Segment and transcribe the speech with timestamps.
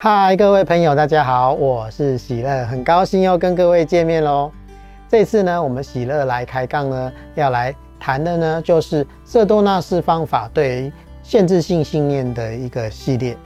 [0.00, 4.48] 嗨，各位朋友，大家好，我是喜乐，很高兴又跟各位见面喽。
[5.08, 10.92] 这次呢，我们喜乐来开杠呢，要来谈的呢，就是色多纳式方法对
[11.24, 13.36] 限制性信念的一个系列。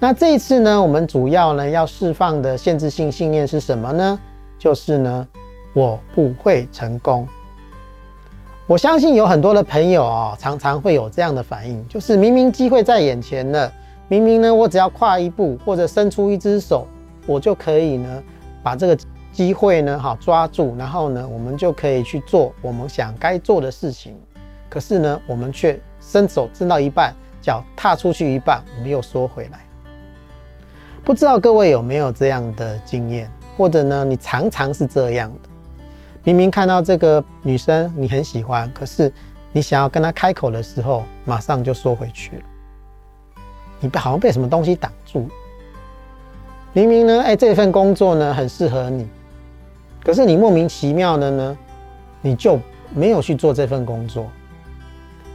[0.00, 4.18] 那这一次呢，我们主要呢要释放的限制性信念是什么呢？
[4.58, 5.28] 就是呢，
[5.74, 7.24] 我不会成功。
[8.66, 13.72] 我相信有很多的朋友啊，常常会有这样的反应，就是明明机会在眼前了。
[14.08, 16.86] 明明呢，我只要跨一步或者伸出一只手，
[17.26, 18.22] 我就可以呢
[18.62, 18.98] 把这个
[19.32, 24.14] 机会呢好抓住，然后呢，我们就可以去做我们想该做的事情。
[24.68, 29.60] 可是呢，我们却伸手伸到一半，脚踏出去一半，我们又缩回来。
[31.02, 35.48] 不知道各位有没有这样的经验，或者呢，你常常是这样的？
[36.24, 39.12] 明明看到这个女生你很喜欢，可是
[39.52, 42.42] 你想要跟她开口的时候，马上就缩回去了。
[43.84, 45.28] 你好像被什么东西挡住。
[46.72, 49.06] 明明呢，哎，这份工作呢很适合你，
[50.02, 51.58] 可是你莫名其妙的呢，
[52.22, 52.58] 你就
[52.94, 54.26] 没有去做这份工作。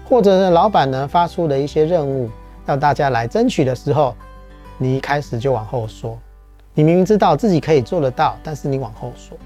[0.03, 2.29] 或者呢，老板呢发出了一些任务，
[2.65, 4.15] 让大家来争取的时候，
[4.79, 6.17] 你一开始就往后缩。
[6.73, 9.37] 你明明知道自己可以做得到，但是你往后缩。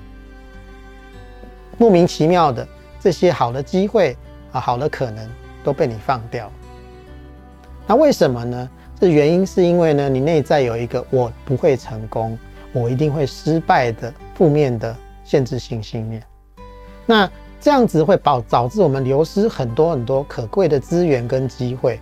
[1.78, 2.66] 莫名其妙的
[3.02, 4.16] 这些好的机会
[4.54, 5.30] 啊，好的可能
[5.62, 6.50] 都被你放掉。
[7.86, 8.70] 那为什么呢？
[9.04, 12.40] 这原因是因为呢，你内在有一个我不会成功，
[12.72, 16.24] 我一定会失败的负面的限制性信念。
[17.06, 22.00] 那这样子会导导致我们流失很多很多可贵的资源跟机会。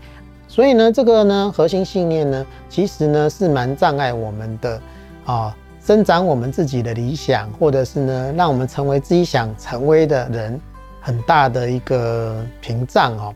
[0.48, 4.80] 所以呢，这个呢核心信念呢，其实呢是蛮障碍我们的
[5.26, 10.62] 啊，增长我们自己的理想，或者是呢让我们成为自己想成为的人
[11.00, 13.34] 很大的一个屏障哦。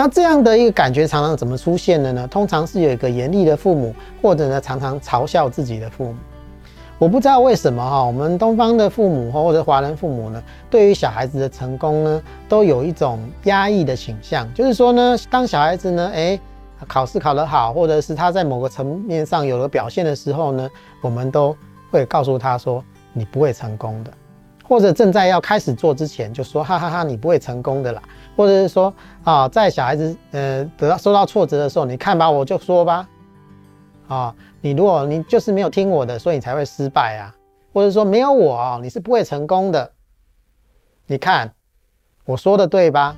[0.00, 2.28] 那这样的一个感觉常常怎么出现的呢？
[2.28, 6.14] 通常是有一个严厉的父母，或者呢常常嘲笑自己的父母。
[7.00, 10.40] 我不知道为什么哈，我们东方的父母或或者华人父母呢，
[10.70, 14.48] 对于小孩子的成功呢，都有一种压抑的倾向。
[14.54, 16.40] 就是说呢，当小孩子呢，诶，
[16.86, 21.56] 考试考得好，或者是他在某个层面上有了表现的时候呢，我们都
[21.90, 24.12] 会告诉他说，你不会成功的。
[24.62, 28.00] 或者正在要开始做之前，就说哈哈哈，你不会成功的啦。
[28.38, 28.94] 或者是说
[29.24, 33.08] 啊，在小孩子呃得到受到挫折的时候，你看吧，我就说吧，
[34.06, 37.34] 啊，你如果你就是没有听我的，所以你才会失败啊。
[37.72, 39.90] 或者说没有我，你是不会成功的。
[41.08, 41.52] 你看
[42.24, 43.16] 我说的对吧？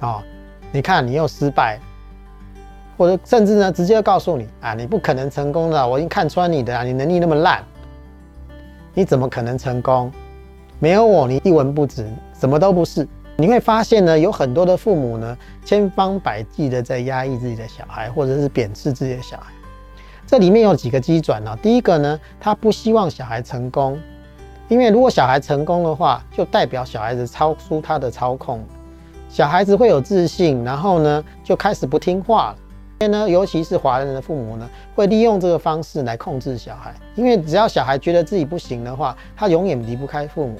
[0.00, 0.22] 啊，
[0.70, 1.80] 你看你又失败。
[2.98, 7.64] 或者甚至呢，直接告诉你啊，你不可能成功的，我已经看穿你的啊，你能力那么烂。
[8.92, 10.12] 你怎么可能成功？
[10.78, 12.06] 没有我，你一文不值，
[12.38, 13.08] 什么都不是。
[13.38, 19.52] 你会发现呢，有很多的父母呢，千方百计的在压抑自己的小孩，或者是贬斥自己的小孩。
[20.26, 21.54] 这里面有几个机转呢？
[21.62, 24.00] 第一个呢，他不希望小孩成功，
[24.68, 28.64] 因为如果小孩成功的话，就代表小孩子超出他的操控，
[29.28, 32.54] 小孩子会有自信，然后呢，就开始不听话
[32.98, 33.06] 了。
[33.06, 40.58] 呢，尤其是华人的父母呢，会利用这个方式来控制小孩，因为只要小孩觉得自己不行的话，他永远离不开父母，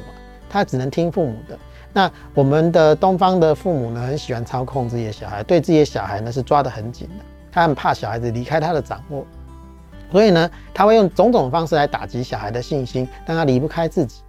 [0.51, 1.59] 他只能听父母的。
[1.97, 9.25] 那我们的东方的父母呢，很喜欢操控自己的小孩，对自己的小孩呢是抓得很紧的，他很怕小孩子离开他的掌握，
[10.13, 14.21] 所以呢，他会用种种方式来打击小孩的信心，让他离不开自己。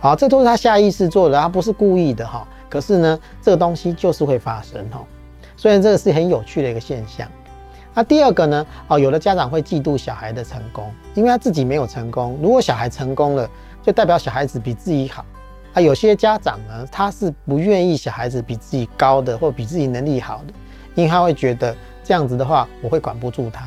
[0.00, 2.46] 好，这都是他下意识做的，他不是故意的哈。
[2.68, 5.02] 可是呢，这个东西就是会发生哈。
[5.56, 7.26] 虽然这个是很有趣的一个现象。
[7.94, 8.66] 那第二个呢？
[8.88, 12.38] 哦，有的家长会嫉妒小孩的成功，因为他自己没有成功。
[12.42, 13.48] 如果小孩成功了，
[13.82, 15.24] 就代表小孩子比自己好。
[15.74, 20.54] 啊，有些家长呢，他是不愿意小孩子比自己高的，或比自己能力好的，
[20.94, 21.74] 因为他会觉得
[22.04, 23.66] 这样子的话，我会管不住他。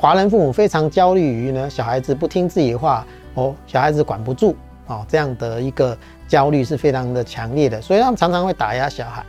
[0.00, 4.56] 华人父母非常焦虑于呢，小孩子不听自己的话，哦，小孩子管不住，
[4.88, 5.96] 哦，这样的一个
[6.26, 9.24] 焦虑是非常的强烈的，所以他们常常会打压小孩。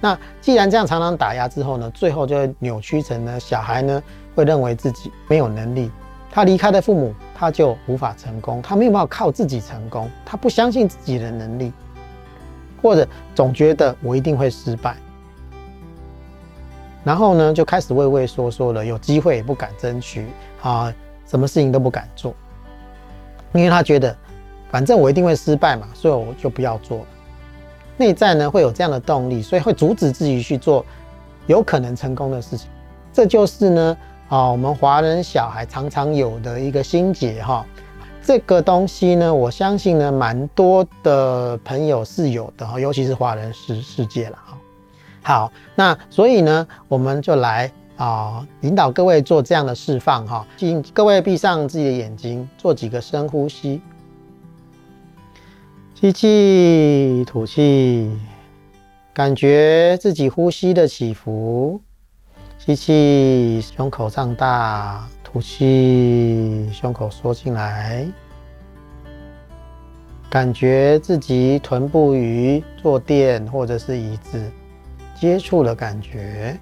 [0.00, 4.02] 那既然这样常常打压之后呢，最后就会扭曲成呢，小孩呢
[4.34, 5.92] 会认为自己没有能力，
[6.28, 11.70] 他离开的父母，他就无法成功，他没有办法靠自己成功，他不相信自己的能力，
[12.80, 14.96] 或者总觉得我一定会失败，
[17.04, 20.26] 然后呢就开始畏畏缩缩了，有机会也不敢争取
[20.62, 20.90] 啊，
[21.26, 22.34] 什么事情都不敢做，
[23.52, 24.16] 因为他觉得
[24.70, 27.06] 反正我一定会失败嘛，所以我就不要做了。
[27.98, 30.84] 内在呢会有这样的动力，所以会阻止自己去做
[31.46, 32.70] 有可能成功的事情。
[33.12, 33.96] 这就是呢
[34.28, 37.64] 啊，我们华人小孩常常有的一个心结哈。
[38.20, 44.58] 这个东西呢，我相信呢，蛮多的朋友是有的哈，尤其是华人世世界了哈。
[45.22, 53.80] 好，那所以呢，我们就来啊，引导各位做这样的释放哈，请各位闭上自己的眼睛，做几个深呼吸，
[55.94, 58.10] 吸气，吐气，
[59.14, 61.80] 感觉自己呼吸的起伏。
[62.66, 68.04] 吸气，胸口胀大；吐气，胸口缩进来。
[70.28, 74.50] 感觉自己臀部与坐垫或者是椅子
[75.14, 76.58] 接触的感觉。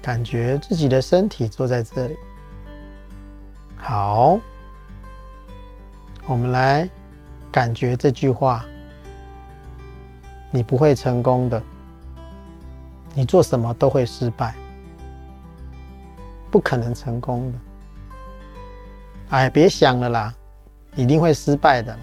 [0.00, 2.16] 感觉自己的身体坐在这里。
[3.76, 4.40] 好，
[6.26, 6.88] 我们来
[7.52, 8.64] 感觉这句话：
[10.50, 11.62] 你不会成功的，
[13.14, 14.54] 你做什么都会失败，
[16.50, 17.58] 不可能成功的。
[19.30, 20.34] 哎，别想了啦，
[20.96, 21.96] 一定会失败的。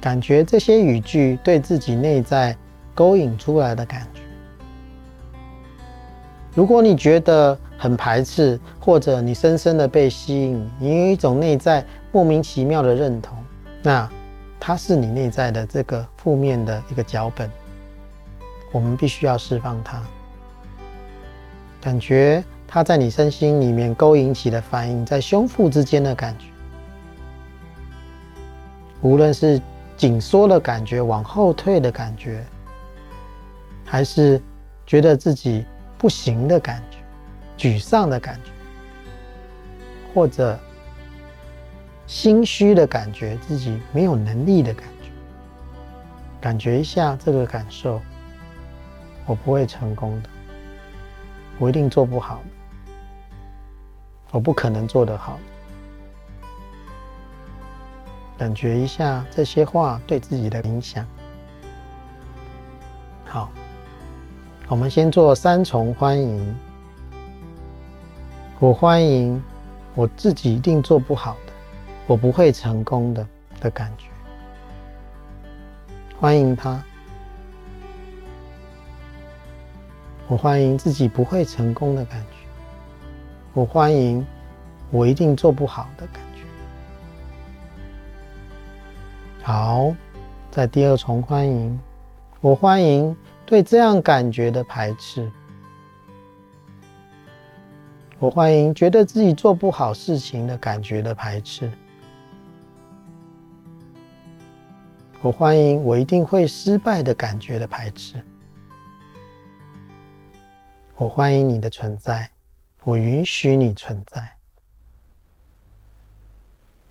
[0.00, 2.56] 感觉这些语句对自己内在
[2.94, 4.20] 勾引出来的感觉。
[6.54, 13.36] 如果你觉得很排斥，或者你深深的被吸引，你有一种内在莫名其妙的认同，
[13.82, 14.08] 那
[14.60, 17.50] 它是你内在的这个负面的一个脚本，
[18.74, 20.02] 我们必须要释放它。
[21.80, 26.46] 感觉它在你身心里面勾引起的反应，在胸腹之间的感觉，
[29.00, 29.60] 无论是
[29.96, 32.44] 紧缩的感觉、往后退的感觉，
[33.84, 34.42] 还是
[34.84, 35.64] 觉得自己。
[35.96, 36.98] 不行的感觉，
[37.56, 38.50] 沮丧的感觉，
[40.12, 40.58] 或者
[42.06, 45.08] 心虚的感觉，自己没有能力的感觉，
[46.42, 48.02] 感觉一下这个感受，
[49.26, 50.28] 我不会成功的，
[51.58, 52.40] 我一定做不好，
[54.30, 55.38] 我不可能做得好，
[58.36, 61.06] 感觉一下这些话对自己的影响，
[63.26, 63.50] 好。
[64.66, 66.56] 我们先做三重欢迎。
[68.58, 69.40] 我欢迎
[69.94, 71.52] 我自己一定做不好的，
[72.06, 73.26] 我不会成功的
[73.60, 74.06] 的感觉。
[76.18, 76.82] 欢迎他。
[80.28, 82.36] 我欢迎自己不会成功的感觉。
[83.52, 84.26] 我欢迎
[84.90, 86.42] 我一定做不好的感觉。
[89.42, 89.94] 好，
[90.50, 91.78] 在第二重欢迎。
[92.40, 93.16] 我欢迎。
[93.46, 95.30] 对这样感觉的排斥，
[98.18, 101.70] 我欢迎觉得自己做不好事情的感觉的排斥，
[105.20, 108.14] 我欢迎我一定会失败的感觉的排斥，
[110.96, 112.30] 我欢迎你的存在，
[112.84, 114.30] 我允许你存在，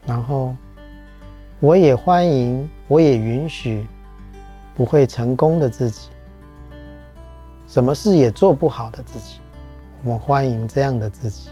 [0.06, 0.54] 然后
[1.62, 3.88] 我也欢迎，我也允许
[4.76, 6.10] 不会成功的自己。
[7.66, 9.40] 什么事也做不好的自己，
[10.04, 11.50] 我们欢迎这样的自己。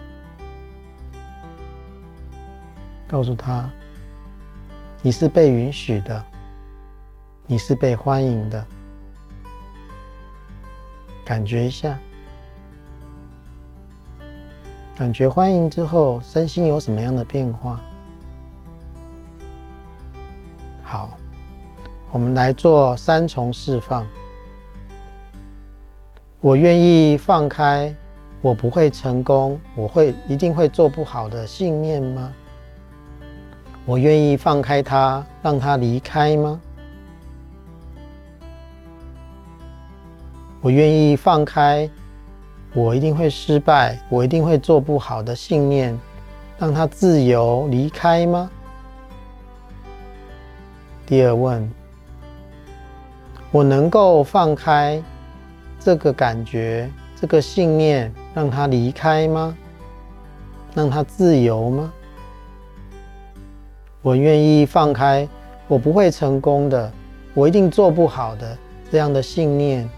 [3.07, 3.69] 告诉他，
[5.01, 6.25] 你是被允许的，
[7.47, 8.67] 你是被欢迎的。
[11.23, 11.97] 感觉一下，
[15.01, 17.81] 感觉欢迎之后，身心有什么样的变化？
[20.83, 21.17] 好，
[22.11, 24.05] 我们来做三重释放。
[26.39, 27.91] 我愿意放开，
[28.43, 32.31] 我不会成功，我会一定会做不好的信念吗？
[33.87, 36.61] 我愿意放开他，让他离开吗？
[40.61, 41.89] 我愿意放开，
[42.73, 45.99] 我一定会失败，我一定会做不好的信念，
[46.57, 48.49] 让他自由离开吗？
[51.05, 51.69] 第二问，
[53.51, 55.03] 我能够放开？
[55.79, 59.57] 这个感觉，这个信念，让他离开吗？
[60.73, 61.91] 让他自由吗？
[64.01, 65.27] 我愿意放开，
[65.67, 66.89] 我不会成功的，
[67.33, 68.57] 我一定做不好的
[68.89, 69.89] 这样的信念，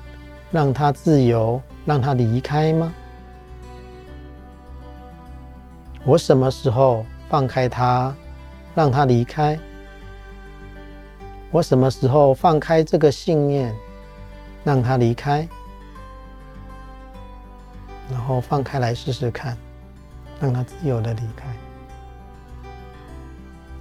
[0.50, 2.94] 让他自由，让他离开吗？
[6.06, 8.14] 我什么时候放开他，
[8.76, 9.58] 让他离开？
[11.52, 13.74] 我什么时候放开这个信念，
[14.64, 15.48] 让他离开？
[18.12, 19.58] 然后放开来试试看，
[20.42, 21.48] 让他自由的离开，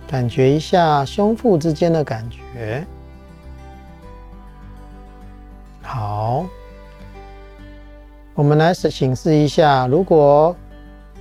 [0.06, 2.86] 感觉一下胸腹之间的感觉。
[5.82, 6.46] 好，
[8.34, 10.56] 我们来审视一下，如果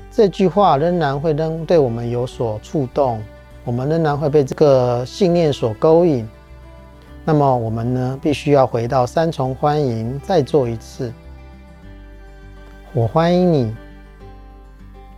[0.09, 3.21] 这句话仍然会仍对我们有所触动，
[3.65, 6.25] 我们仍然会被这个信念所勾引，
[7.25, 11.11] 那么我们呢，必须要回到三重欢迎，再做一次。
[12.93, 13.75] 我欢迎你，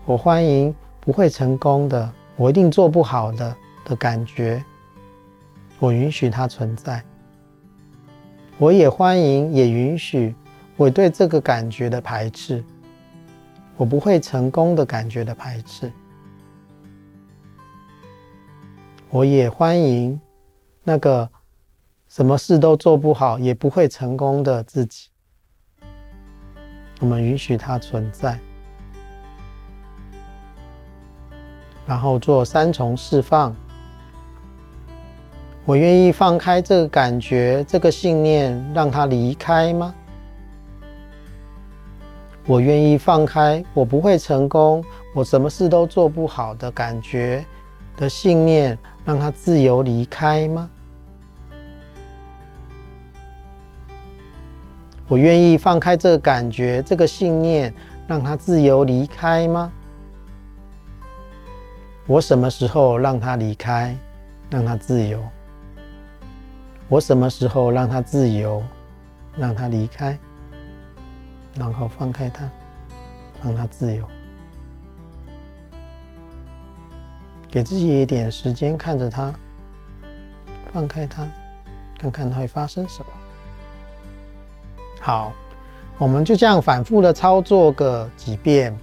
[0.05, 4.63] 我欢迎不会成功的，我一定做不好的的感觉，
[5.77, 7.03] 我允许它存在。
[8.57, 10.33] 我也欢迎，也允许
[10.83, 12.61] 我对这个感觉的排斥，
[13.77, 15.89] 我不会成功的感觉的排斥。
[19.09, 20.19] 我也欢迎
[20.83, 21.29] 那个
[22.09, 25.07] 什么事都做不好也不会成功的自己。
[26.99, 28.37] 我们允许它存在，
[31.87, 33.55] 然后做三重释放。
[35.63, 39.95] 我愿意放开这个感觉、这个信念，让它离开吗？
[42.45, 44.83] 我愿意放开我不会成功、
[45.13, 47.43] 我什么事都做不好的感觉
[47.97, 48.77] 的信念。
[49.05, 50.69] 让他自由离开吗？
[55.09, 57.73] 我愿意放开这个感觉、这个信念，
[58.07, 59.69] 让他自由离开吗？
[62.07, 63.93] 我什么时候让他离开，
[64.49, 65.21] 让他自由？
[66.87, 68.63] 我什么时候让他自由，
[69.35, 70.17] 让他离开，
[71.57, 72.49] 然后放开他，
[73.43, 74.03] 让他自由？
[77.49, 79.31] 给自己一点时间，看着它，
[80.73, 81.27] 放开它，
[81.99, 83.05] 看看它会发生什么。
[84.99, 85.31] 好，
[85.99, 88.75] 我们就这样反复的操作个几遍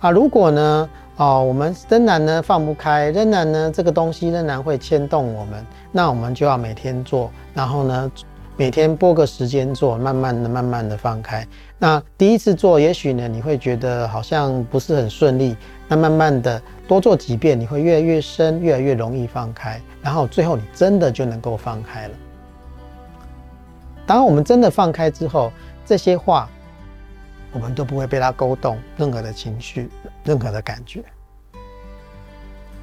[0.00, 0.10] 啊。
[0.10, 8.12] 如果呢，哦，我们仍然呢放不开，仍然呢这个东西仍然会牵动我们，那我们就要每天做，然后呢
[8.54, 11.46] 每天拨个时间做，慢慢的、慢慢的放开。
[11.82, 15.56] 那第一次做，也许呢你会觉得好像不是很顺利。
[15.88, 22.14] 那慢慢的多做几遍，你会越来越深，越来越容易放开，然后最后你真的就能够放开了。
[24.06, 25.50] 当我们真的放开之后，
[25.84, 26.48] 这些话
[27.50, 29.88] 我们都不会被它勾动任何的情绪，
[30.22, 31.02] 任何的感觉。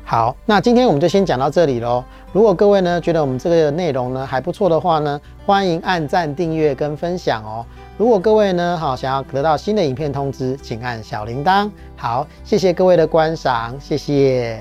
[0.10, 2.02] 好，那今天我们就先讲到这里喽。
[2.32, 7.66] 如果各位呢觉得我们这个内容呢还不错的话呢，欢迎按赞、订阅跟分享哦。
[7.98, 11.70] 如果各位呢，好想要得到新的影片通知，请按小铃铛。
[11.98, 14.56] 好，谢谢各位的观赏，谢谢。